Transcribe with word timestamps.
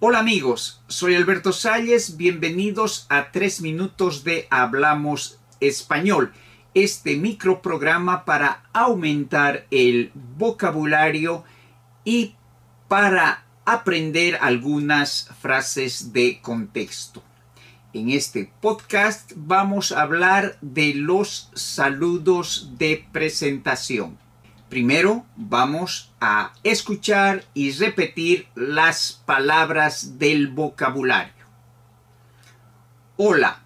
Hola 0.00 0.20
amigos, 0.20 0.80
soy 0.86 1.16
Alberto 1.16 1.52
Salles, 1.52 2.16
bienvenidos 2.16 3.06
a 3.08 3.32
tres 3.32 3.60
minutos 3.60 4.22
de 4.22 4.46
Hablamos 4.48 5.40
Español, 5.58 6.32
este 6.72 7.16
microprograma 7.16 8.24
para 8.24 8.62
aumentar 8.72 9.66
el 9.72 10.12
vocabulario 10.14 11.42
y 12.04 12.36
para 12.86 13.44
aprender 13.64 14.38
algunas 14.40 15.30
frases 15.40 16.12
de 16.12 16.40
contexto. 16.42 17.24
En 17.92 18.10
este 18.10 18.52
podcast 18.60 19.32
vamos 19.34 19.90
a 19.90 20.02
hablar 20.02 20.58
de 20.60 20.94
los 20.94 21.50
saludos 21.54 22.70
de 22.78 23.04
presentación. 23.10 24.16
Primero 24.68 25.24
vamos 25.34 26.12
a 26.20 26.52
escuchar 26.62 27.44
y 27.54 27.72
repetir 27.72 28.48
las 28.54 29.22
palabras 29.24 30.18
del 30.18 30.48
vocabulario. 30.48 31.46
Hola. 33.16 33.60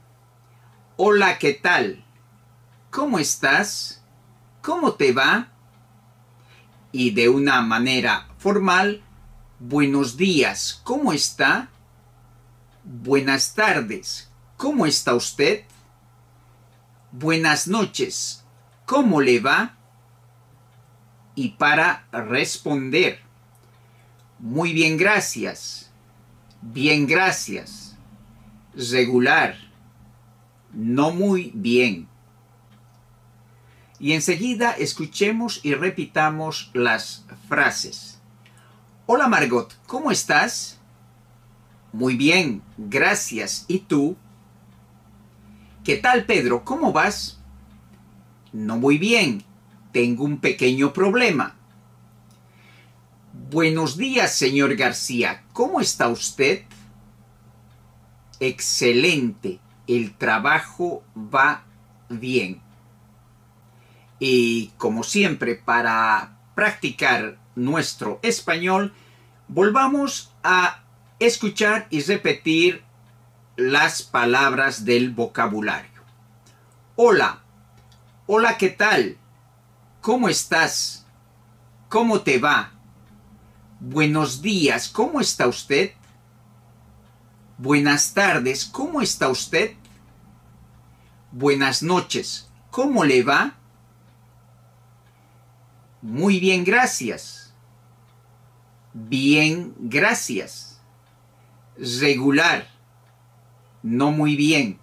Hola, 0.97 1.39
¿qué 1.39 1.55
tal? 1.55 2.05
¿Cómo 2.91 3.19
estás? 3.19 4.05
¿Cómo 4.61 4.93
te 4.93 5.13
va? 5.13 5.49
Y 6.93 7.11
de 7.11 7.29
una 7.29 7.63
manera 7.63 8.29
formal, 8.39 9.03
buenos 9.59 10.17
días, 10.17 10.81
¿cómo 10.85 11.13
está? 11.13 11.69
Buenas 12.85 13.55
tardes, 13.55 14.31
¿cómo 14.57 14.87
está 14.87 15.15
usted? 15.15 15.65
Buenas 17.11 17.67
noches, 17.67 18.45
¿cómo 18.87 19.21
le 19.21 19.41
va? 19.41 19.75
Y 21.35 21.51
para 21.51 22.07
responder. 22.13 23.21
Muy 24.39 24.73
bien, 24.73 24.97
gracias. 24.97 25.91
Bien, 26.61 27.07
gracias. 27.07 27.97
Regular. 28.75 29.57
No 30.73 31.13
muy 31.13 31.53
bien. 31.55 32.09
Y 33.99 34.13
enseguida 34.13 34.73
escuchemos 34.73 35.61
y 35.63 35.75
repitamos 35.75 36.71
las 36.73 37.25
frases. 37.49 38.21
Hola 39.07 39.29
Margot, 39.29 39.77
¿cómo 39.87 40.11
estás? 40.11 40.81
Muy 41.93 42.17
bien, 42.17 42.63
gracias. 42.79 43.65
¿Y 43.69 43.81
tú? 43.81 44.17
¿Qué 45.85 45.97
tal 45.97 46.25
Pedro? 46.25 46.65
¿Cómo 46.65 46.93
vas? 46.93 47.39
No 48.53 48.77
muy 48.77 48.99
bien, 48.99 49.45
tengo 49.93 50.25
un 50.25 50.39
pequeño 50.39 50.93
problema. 50.93 51.55
Buenos 53.51 53.97
días, 53.97 54.35
señor 54.35 54.75
García. 54.77 55.45
¿Cómo 55.53 55.81
está 55.81 56.09
usted? 56.09 56.65
Excelente. 58.41 59.61
El 59.87 60.15
trabajo 60.15 61.03
va 61.17 61.65
bien. 62.09 62.61
Y 64.19 64.69
como 64.79 65.03
siempre, 65.03 65.55
para 65.55 66.39
practicar 66.55 67.39
nuestro 67.55 68.19
español, 68.23 68.95
volvamos 69.49 70.33
a 70.43 70.83
escuchar 71.19 71.87
y 71.91 72.01
repetir 72.03 72.83
las 73.57 74.03
palabras 74.03 74.85
del 74.85 75.11
vocabulario. 75.11 76.03
Hola. 76.97 77.41
Hola, 78.27 78.57
¿qué 78.57 78.71
tal? 78.71 79.19
¿Cómo 80.03 80.29
estás? 80.29 81.07
¿Cómo 81.89 82.23
te 82.23 82.41
va? 82.41 82.73
Buenos 83.79 84.43
días, 84.43 84.89
¿cómo 84.89 85.21
está 85.21 85.47
usted? 85.47 85.93
Buenas 87.57 88.13
tardes, 88.13 88.65
¿cómo 88.65 89.01
está 89.01 89.29
usted? 89.29 89.77
Buenas 91.31 91.85
noches, 91.85 92.51
¿cómo 92.73 93.05
le 93.05 93.23
va? 93.23 93.55
Muy 96.03 96.41
bien, 96.41 96.65
gracias. 96.65 97.55
Bien, 98.93 99.73
gracias. 99.79 100.83
Regular. 101.79 102.67
No 103.85 104.11
muy 104.11 104.35
bien. 104.35 104.81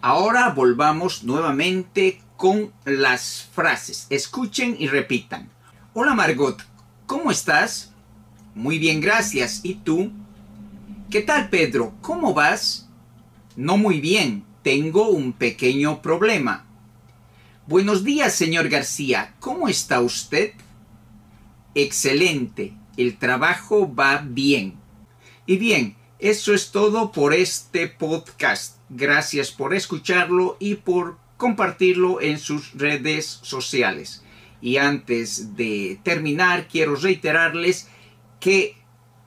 Ahora 0.00 0.50
volvamos 0.50 1.22
nuevamente 1.22 2.25
con 2.36 2.72
las 2.84 3.48
frases. 3.52 4.06
Escuchen 4.10 4.76
y 4.78 4.88
repitan. 4.88 5.48
Hola 5.94 6.14
Margot, 6.14 6.62
¿cómo 7.06 7.30
estás? 7.30 7.92
Muy 8.54 8.78
bien, 8.78 9.00
gracias. 9.00 9.60
¿Y 9.62 9.74
tú? 9.76 10.12
¿Qué 11.10 11.22
tal 11.22 11.48
Pedro? 11.48 11.94
¿Cómo 12.02 12.34
vas? 12.34 12.88
No 13.56 13.76
muy 13.78 14.00
bien, 14.00 14.44
tengo 14.62 15.08
un 15.08 15.32
pequeño 15.32 16.02
problema. 16.02 16.66
Buenos 17.66 18.04
días, 18.04 18.34
señor 18.34 18.68
García. 18.68 19.34
¿Cómo 19.40 19.68
está 19.68 20.00
usted? 20.00 20.52
Excelente, 21.74 22.74
el 22.96 23.18
trabajo 23.18 23.94
va 23.94 24.22
bien. 24.26 24.74
Y 25.46 25.56
bien, 25.56 25.96
eso 26.18 26.54
es 26.54 26.70
todo 26.70 27.12
por 27.12 27.34
este 27.34 27.88
podcast. 27.88 28.76
Gracias 28.88 29.50
por 29.50 29.74
escucharlo 29.74 30.56
y 30.60 30.76
por 30.76 31.18
compartirlo 31.36 32.20
en 32.20 32.38
sus 32.38 32.72
redes 32.74 33.40
sociales. 33.42 34.22
Y 34.60 34.78
antes 34.78 35.56
de 35.56 36.00
terminar, 36.02 36.68
quiero 36.68 36.96
reiterarles 36.96 37.88
que 38.40 38.76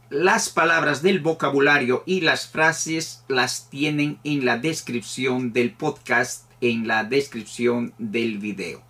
las 0.09 0.49
palabras 0.49 1.01
del 1.03 1.19
vocabulario 1.19 2.03
y 2.05 2.21
las 2.21 2.47
frases 2.47 3.23
las 3.27 3.69
tienen 3.69 4.19
en 4.23 4.43
la 4.43 4.57
descripción 4.57 5.53
del 5.53 5.71
podcast, 5.71 6.49
en 6.61 6.87
la 6.87 7.03
descripción 7.03 7.93
del 7.99 8.39
video. 8.39 8.81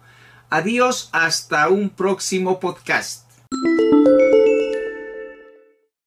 Adiós, 0.49 1.09
hasta 1.11 1.69
un 1.69 1.89
próximo 1.89 2.59
podcast. 2.59 3.29